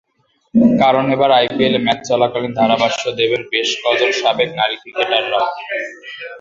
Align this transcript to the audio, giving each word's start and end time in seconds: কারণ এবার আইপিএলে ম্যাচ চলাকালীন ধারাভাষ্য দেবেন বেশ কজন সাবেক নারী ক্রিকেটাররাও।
কারণ 0.79 1.05
এবার 1.15 1.29
আইপিএলে 1.33 1.79
ম্যাচ 1.85 1.99
চলাকালীন 2.09 2.53
ধারাভাষ্য 2.59 3.03
দেবেন 3.19 3.41
বেশ 3.51 3.69
কজন 3.83 4.11
সাবেক 4.21 4.49
নারী 4.59 4.75
ক্রিকেটাররাও। 4.81 5.47